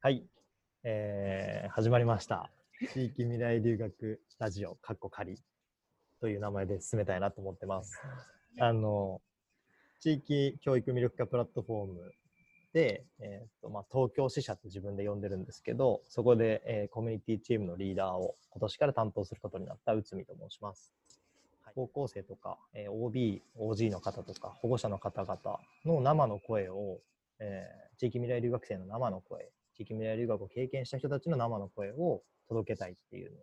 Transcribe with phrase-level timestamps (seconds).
[0.00, 0.22] はい、
[0.84, 2.50] えー始まりました。
[2.92, 5.40] 地域未来留学ラジオ、かっこ仮
[6.20, 7.98] という名前で進めたいなと思ってます。
[8.60, 9.20] あの、
[10.00, 12.14] 地域教育魅力化プラットフォーム
[12.72, 20.94] で、えーとまあ、東京支社って自分で呼んでるんですけど、そこで、えーコミュニティチームのリーダーを今年から担当することになった内海と申します。
[21.62, 27.00] はい高校生とか、えー OB、OG の方とか保護者の方々の生の声を、
[27.40, 33.42] えー地域未来留学生の生の声、地域未来留学を経験した人たちの生の声を届けたいっていうのを、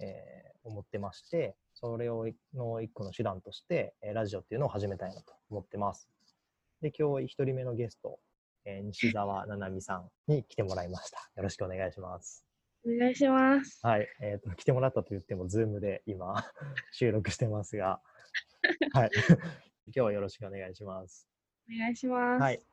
[0.00, 6.08] えー思ってまして、それをの一個の手段として、えーラジオっていうのを始めたいなと思ってます。
[6.80, 8.20] で、今日一人目のゲスト、
[8.64, 11.18] えー西澤七海さんに来てもらいました。
[11.34, 12.44] よろしくお願いします。
[12.86, 13.80] お願いします。
[13.82, 16.34] はい、えっ、と、来てもらったと言っても、ズームで今、
[16.92, 18.00] 収録してますが、
[18.92, 19.10] はい。
[19.86, 21.28] 今日はよろしくお願いします。
[21.72, 22.42] お願いします。
[22.42, 22.71] はい。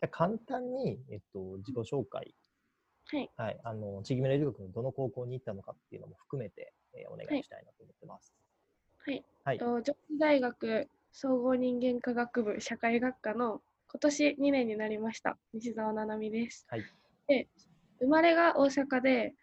[0.00, 2.34] じゃあ簡単に、えっと、自己紹介、
[3.12, 3.30] はい。
[3.36, 8.34] はい、あの、地域未来留学のどの高校に行ったのかっていうのも含めて、えーお願いしたいなと思ってます。
[8.98, 9.24] はい。
[9.44, 9.58] はい。
[9.58, 13.60] と上智大学総合人間科学部社会学科の
[13.92, 16.66] 今年2年になりました西澤七海です。
[16.70, 16.84] はい。
[17.28, 17.48] で、
[17.98, 19.34] 生まれが大阪で、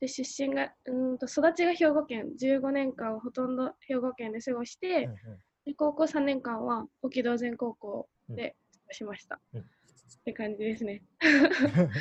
[0.00, 9.64] で出身がうーんと育ちが兵庫県15年間をほとんど兵庫県で過ごして、うんうんで高校3年間は沖道前高校で過ごしました、うん
[10.28, 11.02] って感じですね。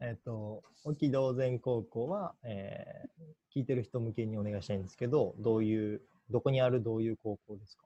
[0.00, 3.12] えっと、沖道前高校は、えー
[3.54, 7.84] 聞いてる人向けにお願いしたいんですけど、どういう、どこにあるどういう高校ですか？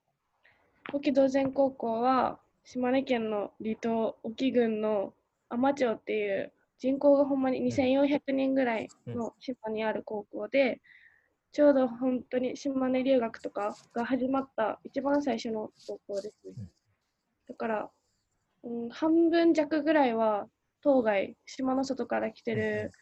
[0.92, 5.12] 沖道前高校は島根県の離島沖郡の
[5.50, 10.80] 海士町っていう人口がほんまに2400人ぐらいの島にある高校で、
[11.50, 16.70] ちょうど本当に島根留学とかが始まった一番最初の高校ですねうん。
[17.48, 17.91] だから、
[18.67, 20.47] うん、半分弱ぐらいは
[20.83, 22.92] 当該島の外から来てる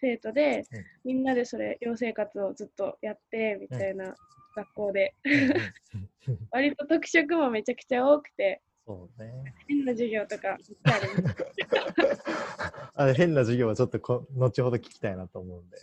[0.00, 4.14] 生徒で、うんみんなでそれ寮生活をずっとやってみたいな
[4.56, 5.14] 学校で、
[6.50, 9.54] 割と特色もめちゃくちゃ多くてそうね。
[9.66, 10.56] 変な授業とか
[12.94, 15.76] あ変な授業はちょっとこ後ほど聞きたいなと思うんで。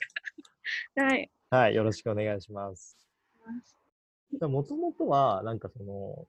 [0.95, 1.31] はい。
[1.49, 2.97] はい、よろしくお願いします。
[4.41, 6.25] もともとは、なんかその、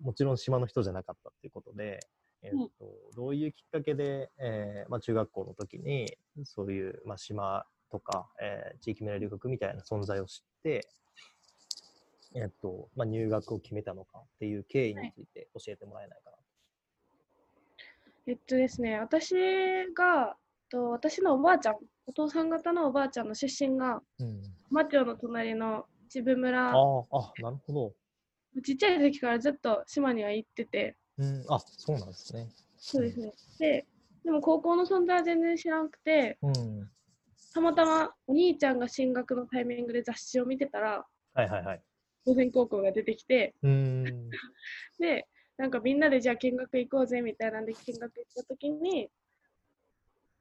[0.00, 2.00] もちろん島の人じゃなかったっていうことで、
[2.42, 2.70] えっと
[3.16, 10.88] どういうきっかけで、えーまあ、中学校の時に、そういう、まあ、島とか、えー地域未来留学みたいな存在を知って、
[12.34, 16.36] えっとまあ、入学を決めたのかっていう経緯について教えてもらえないかな。
[18.28, 19.34] えっとですね、私
[19.96, 20.36] が、
[20.70, 26.76] と私のおばあちゃん、お父さん方のおばあちゃんの出身が、うん、浜町の隣の秩父村、ああ、
[27.10, 27.94] あ、なるほど。
[28.62, 32.48] ちっちゃい時からずっと島には行ってて、うん、あ、そうなんですね。
[32.76, 33.32] そうですね。
[33.58, 33.86] で、
[34.24, 36.90] でも高校の存在は全然知らなくて、うん。
[37.52, 41.82] たまたまお兄ちゃんが進学のタイミングで雑誌を見てたら、はいはいはい。
[42.24, 43.70] 午前高校が出てきて、うー
[44.12, 44.30] ん。
[44.98, 45.26] で、
[45.56, 49.10] なんかみんなでじゃあ見学行こうぜみたいなんで見学行った時に、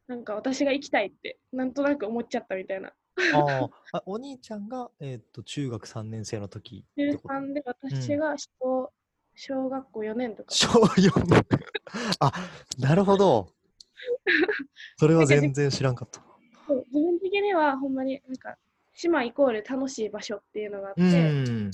[0.08, 2.94] なんか私が行きたいって、なんとなく思っちゃったみたいな。
[3.34, 8.77] あーあ、お兄ちゃんが、えーっと中学3年生の時中こと？3で私が小,、
[9.40, 10.52] 小学校4年とか。
[10.52, 11.12] 小4
[12.20, 12.32] あ、
[12.80, 13.54] なるほど。
[14.98, 16.22] それは全然知らんかった。
[16.68, 18.58] そう自分的にはほんまになんか
[18.96, 21.72] 島イコール楽しい場所っていうのがあって、うん。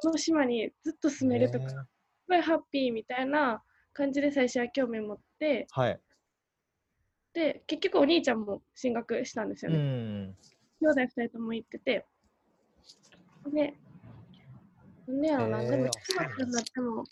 [0.00, 1.76] その島にずっと住めるとか、ねす
[2.28, 3.62] ごいハッピーみたいな
[3.92, 6.00] 感じで最初は興味持って、はい。
[7.34, 9.80] で、結局お兄ちゃんも進学したんですようね。
[9.80, 10.36] ん。
[10.80, 12.04] 兄弟2人とも行ってて、
[13.52, 13.74] で、
[15.06, 17.04] なんでやろな、へーでも中学になっても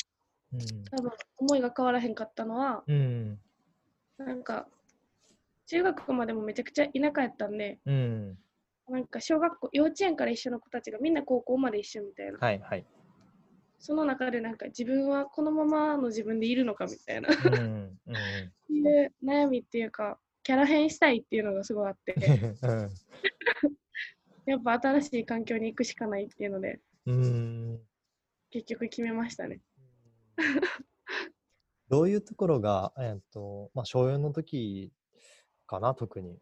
[0.53, 0.85] うん。
[0.91, 3.39] 多分思いが変わらへんかったのは、うん。
[4.19, 4.67] なんか
[5.67, 8.39] 中学までもめちゃくちゃ田舎やったんで、うん。
[8.89, 12.39] なんか小学校、幼稚園から一緒の子たちがみんな高校まで一緒みたいな。
[12.39, 12.87] はいはい。
[13.79, 17.99] その中でなんか自分はこのままの自分でいるのかみたいな、うん。
[18.07, 18.75] うん。
[18.75, 22.15] いう悩みっていうか、キャラ変したいっていうのがすごいあって、
[22.63, 22.91] うん
[24.47, 27.81] やっぱ新しい環境に行くしかないっていうので、うん。
[28.51, 29.61] 結局決めましたね。
[31.89, 34.93] どういうところが、えーっと、まあ、小4の時
[35.67, 36.39] かな、特に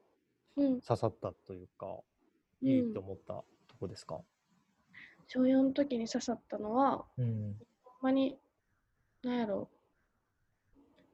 [0.57, 0.81] うん。
[0.81, 1.91] 刺さったというか、う
[2.67, 3.35] んいいと思った
[3.69, 4.19] とこですか？
[5.29, 7.57] 小4の時に刺さったのは、うん。
[7.85, 8.39] ほんまに、
[9.23, 9.69] なんやろ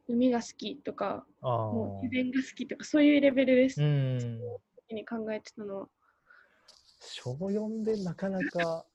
[0.09, 2.03] う、海が好きとか、あもうあ。
[2.07, 3.83] 自然が好きとか、そういうレベルです。
[3.83, 4.41] うん。
[4.89, 5.89] 時に考えてたのは。
[7.01, 8.87] 小4でなかなか、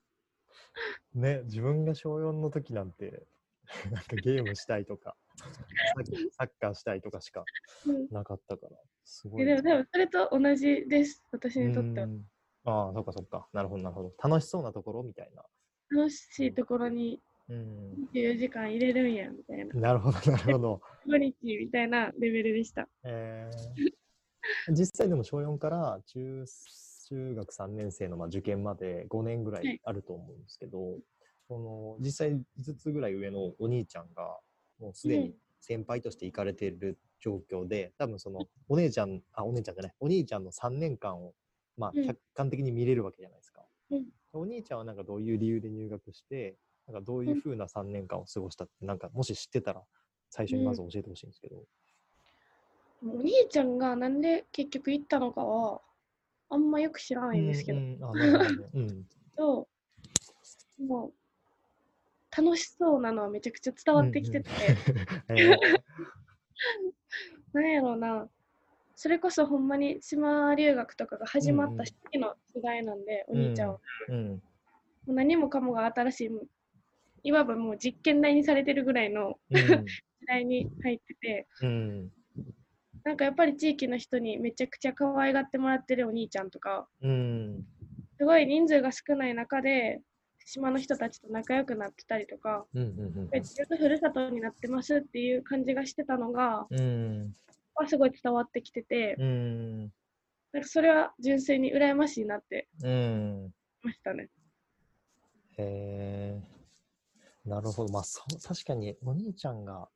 [1.17, 3.25] ね、自分が小4の時なんて、
[3.91, 5.15] なんかゲームしたいとか、
[6.31, 7.43] サッカーしたいとかしか
[7.87, 9.43] うんなかったから、すごい。
[9.43, 12.09] えでも多分それと同じです、私にとってはう。
[12.09, 12.25] ん
[12.65, 13.47] ああ、そっかそっか。
[13.51, 14.13] なるほど、なるほど。
[14.29, 15.43] 楽しそうなところみたいな。
[15.89, 17.19] 楽しいところに
[17.49, 17.93] うん。
[18.13, 19.73] 24時間入れるんや、みたいな。
[19.73, 20.81] なるほど、なるほど。
[21.07, 22.87] 毎日みたいなレベルでした。
[23.03, 26.45] えー、実際でも小4から中
[27.09, 29.75] 中学3年生のまあ受験まで5年ぐらはい。
[29.75, 30.99] いあると思うんですけど、
[31.47, 34.39] その実際5つぐらい上のお兄ちゃんが
[34.79, 35.33] もうすでにうん。
[35.61, 41.33] 先輩として行かれている状況で、多分そのお姉ちゃん、あ、お姉ちゃんじゃない、お兄ちゃんの3年間を
[41.77, 42.03] まあうん。
[42.03, 43.65] 客観的に見れるわけじゃないですか。
[43.91, 44.05] うん。
[44.33, 46.57] お兄ちゃんはなんかどういう理由で入学して、
[46.87, 49.83] なんかどういうふうな3年間を過ごしたって、なんかもし知ってたら
[50.29, 51.63] 最初にまず教えてほしいんですけど。
[53.03, 55.81] お兄ちゃんがなんで結局行ったのかは、
[56.49, 58.69] あんまよく知らないんですけど、うんうん、あなるほど。
[58.73, 59.05] うん。
[59.35, 59.67] と
[60.79, 61.13] もう
[62.35, 64.49] 楽しそうなのはめちゃくちゃ伝わってきてて、
[65.29, 65.57] えー
[67.53, 68.29] なんやろうな、
[68.95, 73.79] それこそほんまに島留学とかが始まっうんうんた初期の世代なんで、お兄ちゃんは。
[74.09, 74.29] うん。
[74.29, 74.41] も
[75.07, 76.29] う何もかもが新しい、
[77.23, 79.85] いわばもう実験台にされてるぐらいのうん。
[79.85, 82.11] 時代に入ってて、うん。
[83.07, 87.65] なんかやっぱり地域の人にめちゃくちゃ可愛がってもらってるお兄ちゃんとか、うん。
[88.19, 90.01] すごい人数が少ない中で、
[90.45, 92.81] 島の人たちと仲良くなってたりとか、うん。
[92.81, 93.29] うん。
[93.31, 97.33] 自分のふるさとになってますっていう感じがしてたのが、うん。
[97.75, 99.79] はすごい伝わってきてて、うん。
[100.51, 102.91] なんかそれは純粋に羨ましいなってうん。
[102.91, 103.51] 思い
[103.83, 104.27] ましたね。
[105.59, 106.41] へえ。
[107.45, 107.93] なるほど。
[107.93, 109.87] まあ、そう、確かにお兄ちゃんが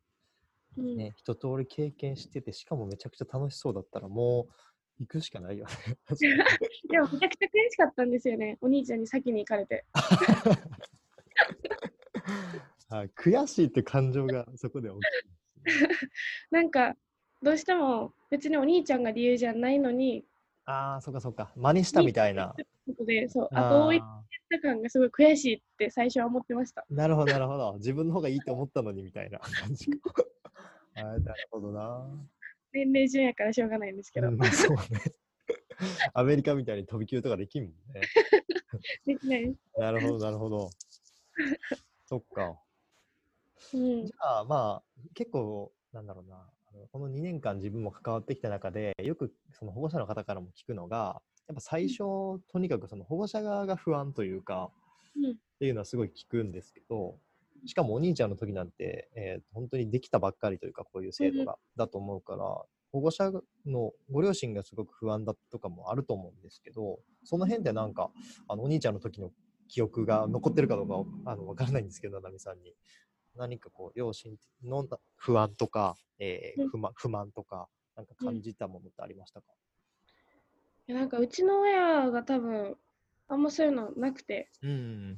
[0.77, 4.53] うんね、一通り経験してて、しかもめちゃくちゃ楽しそうだったら、もう
[5.01, 5.71] 行くしかないよね。
[6.89, 9.85] でもめちゃくちゃ悔しかったんですよね、お兄ちゃんに先に行かれて。
[12.89, 15.89] はい悔しいって感情がそこで起きる。
[16.51, 16.95] なんか、
[17.41, 20.25] どうしても別にお兄ちゃんが理由じゃないのに、
[20.71, 21.51] ああ、そっかそっか。
[21.55, 22.55] 真似したみたいな。
[22.87, 24.23] ことで、そう、後追いあ
[24.55, 26.85] した感がすごい悔しいって最初は思ってました。
[26.91, 27.73] ーなるほど、なるほど。
[27.77, 29.97] 自分の方がいいと思ったのにみたいな感じか。
[30.95, 32.07] あーなるほどな。
[32.73, 34.81] 年齢順やからしょうがないんですけど、うん、そうね。
[36.13, 38.01] アメリカみたいに飛び級とかできんもんね。
[39.05, 39.55] できない。
[39.77, 40.69] なるほど、なるほど。
[42.05, 42.59] そっか。
[43.73, 46.49] うんじ、ゃあ、まあ、結構、なんだろうな。
[46.91, 54.71] この2年間自分も関わってきた中で、よくその保護者の方からも聞くのが、やっぱ最初、とにかくその保護者側が不安というか、
[55.15, 55.31] うん。
[55.31, 57.17] っていうのはすごい聞くんですけど、
[57.65, 62.45] しかもお兄ちゃんの時なんて、えー本当にできたばっかりというか、こういう制度が、だと思うから、
[62.91, 63.31] 保護者
[63.65, 68.11] のご両親がすごく不安だとかもあると思うんですけど、その辺でなんか、
[68.47, 69.31] あのお兄ちゃんの時の
[69.67, 72.73] 記憶が残ってるかどうかあのわからないんですけど、ななみさんに。
[73.35, 74.85] 何かこう、両親の
[75.15, 76.69] 不安とか、えーうん。
[76.69, 79.47] 不満不満とか、なんか感じたものってありましたか、
[80.87, 82.77] いやなんかうちの親が多分
[83.27, 85.17] あんまそういうのなくて、うん、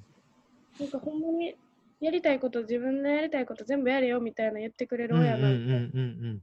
[0.79, 1.55] なんかほんまに
[1.99, 6.41] やりたいこと、自分のやりたいこと全部やれよみたいな言ってくれる親なんで、うん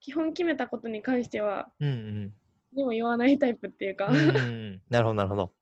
[0.00, 2.34] 基本決めたことに関してはうんうん。
[2.74, 5.52] でも言わないタイプっていうか、うんうんなるほどなるほど。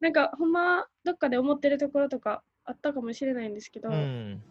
[0.00, 4.42] なんかほんまはどっかで思ってるところとかあったかもしれないんですけど、うん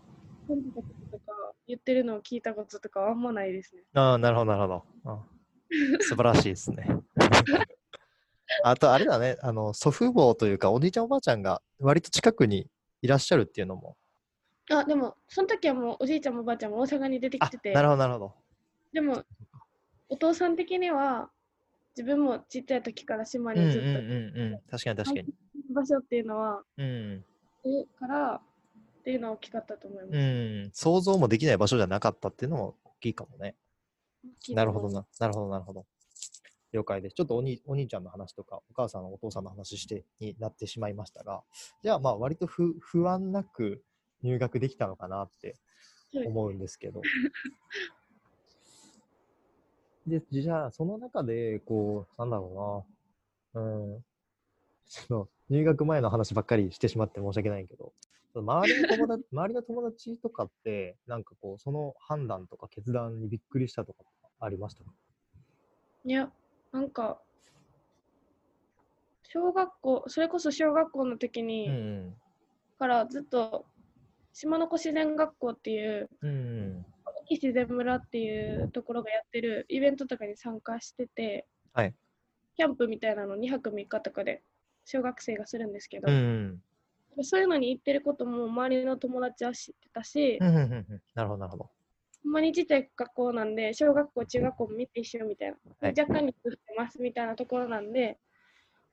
[0.47, 0.81] たこ
[1.11, 3.83] ととか言ってるのを聞いたこととかはあんまないですね。
[3.93, 4.83] ああ、なるほど、なるほど。
[5.11, 5.25] あ
[6.01, 6.87] 素晴らしいですね。
[8.63, 12.69] あと、あれだね、あの、祖父母というか、おじいちゃんおばあちゃんが割と近くに
[13.01, 13.97] いらっしゃるっていうのも。
[14.71, 18.33] あ、でもその時はもうおじいちゃんもおばあちゃんも大阪に出てあきてて、なるほど、なるほど。
[18.93, 19.23] でも
[20.09, 21.29] お父さん的には
[21.97, 24.59] 自分もちっちゃい時から島うんうんにずっとうんうん。
[24.69, 25.33] 確かに確かに。
[25.73, 27.25] 場所っていうのはうん。
[27.63, 28.41] いるから
[29.05, 30.17] っていうのは大きかったと思います。
[30.17, 30.71] うん。
[30.73, 33.55] 想像もできない場所じゃなかったっていうのも大きいかもね。
[34.49, 35.05] なるほどな。
[35.19, 35.85] なるほど、なるほど。
[36.71, 37.13] 了解です。
[37.13, 41.43] ちょっとおにお兄ちゃんの話とか、お母さん、お父さんの話してになってしまいましたが、
[41.83, 43.83] じゃあ、まあ、割と不不安なく
[44.23, 45.55] 入学できたのかなって
[46.15, 47.03] はい思うんですけど。
[50.07, 52.87] で、じゃあ、その中で、こう、なんだろ
[53.53, 54.05] うな、うん、
[54.87, 57.93] その入学前の話ばっかりしてしまって申し訳ないけど、
[58.41, 64.03] 周りの友達 周りの友達とかって、なんかこう、その判断とか決断にびっくりしたとか
[64.39, 64.93] ありましたか？
[66.03, 66.31] いや、
[66.71, 67.21] なんか、
[69.23, 72.15] 小学校、それこそ小学校の時に、うん
[72.77, 73.65] からずっと
[74.33, 76.29] 島の子自然学校っていう、うん。
[76.29, 76.85] うん
[77.27, 81.95] 自然村っていうところがやってるイベントとかに参加してて、はい
[82.55, 84.43] キャンプみたいなの2泊3日とかで
[84.85, 86.61] 小学生がするんですけど、うん。
[87.23, 91.69] そういうのに行ってることも周りの友達は知ってたし、うんうんうんうんなるほど、なるほど。
[92.23, 95.57] ほんまにちっちゃい学校なんで、小学校、中学校も見て一緒みたいな。
[95.79, 98.17] はい若干に作ってますみたいなところなんで、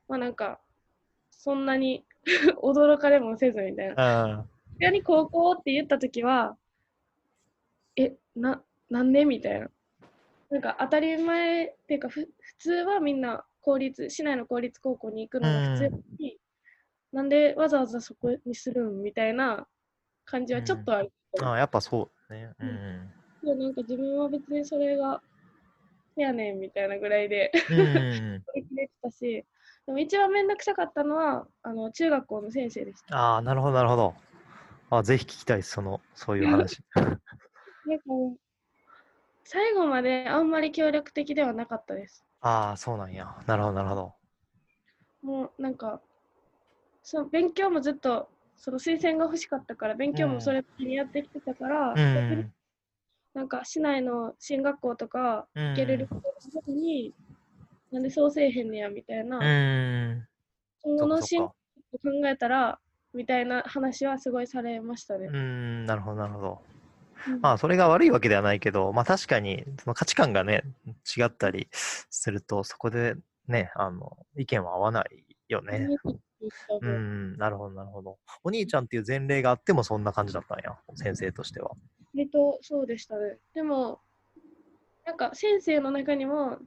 [0.09, 0.61] まあなんか、
[1.31, 2.05] そんなに
[2.63, 3.95] 驚かれもせずみたいな。
[3.97, 4.47] あ
[4.79, 6.57] 逆に高校って言ったときは、
[7.97, 9.71] え、な、なんでみたいな。
[10.51, 16.39] なんか当たり前っていうか、ふ普通はみんな公立、市内の公立高校に行くのが普通に、
[17.13, 19.67] なんでわざわざそこにするんみたいな
[20.25, 21.13] 感じはちょっとある。
[21.43, 22.51] あ、やっぱそうね。
[22.59, 23.13] うん。
[23.43, 25.21] でなんか自分は別にそれが、
[26.15, 29.45] せやねんみたいなぐらいでうんうん取り切れてたし、
[29.87, 33.17] でも一番めんどくさかったのは、あの中学校の先生でした。
[33.17, 34.15] ああ、なるほど、なるほど。
[34.91, 36.83] あぜひ聞きたいです、その、そういう話。
[37.85, 38.05] なんか
[39.45, 42.25] 最後まであんまり協力的ではなかったです。
[42.41, 43.37] ああ、そうなんや。
[43.47, 44.15] なるほど、なるほど。
[45.23, 46.01] もうなんか、
[47.03, 52.53] その勉強もずっと、その推薦が欲しかったから、勉強もそれにやってきてたから、うん。
[53.35, 56.21] なんか市内の進学校とかうん行けれるこ
[56.65, 57.15] とに、
[57.91, 60.27] なんでそうせえへんねやみたいな、うん。
[60.83, 62.79] 今後の進学を考えたら、
[63.15, 65.29] みたいな話はすごいされましたね。
[65.29, 66.59] うん、なるほど、なるほど。
[67.29, 70.63] うんまあ、それが悪いわけではないけど、まあ確かに、その価値観がね、
[71.17, 73.15] 違ったりすると、そこで
[73.47, 75.89] ね、あの、意見は合わないよね。
[76.81, 78.19] ううんん、なるほど、なるほど。
[78.43, 81.71] お兄ちゃんっていう前例があってもそんな感じだったんや、先生としては。
[82.15, 83.39] 割とそうでしたね。
[83.55, 84.01] でも、
[85.05, 86.59] なんか先生の中にも、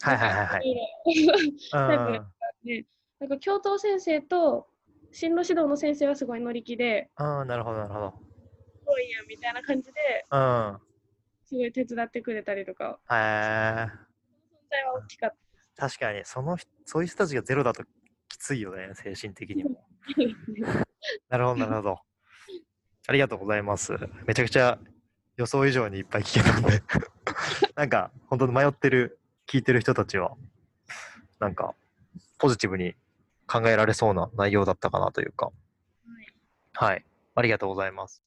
[0.00, 0.68] はいはいはいはい。
[0.68, 2.26] いろいろうん タイプが
[2.64, 2.84] で、
[3.20, 4.68] なんか教頭先生と
[5.12, 8.10] 進路指導の先生はすごい乗り気で、うん、なるほど、なるほど。
[8.10, 10.78] すごいやんみたいな感じで、うん。
[11.44, 13.16] すごい手伝ってくれたりとか、へえ。
[13.16, 13.96] 存
[14.70, 15.30] 在は大きかっ
[15.76, 17.84] た確かに、その人、そういう人たちがゼロだと
[18.36, 19.82] きついよね、精神的にも。
[21.30, 21.98] なるほど、なるほど。
[23.08, 23.94] ありがとうございます。
[24.26, 24.78] めちゃくちゃ
[25.36, 26.82] 予想以上にいっぱい聞けたんで、
[27.74, 30.36] なんか、本当に迷ってる、聞いてる人たちは、
[31.38, 31.74] なんか、
[32.38, 32.94] ポジティブに
[33.46, 35.50] 考えられそうな内容だったかなというか。
[36.74, 37.04] はい。
[37.34, 38.22] ありがとうございます。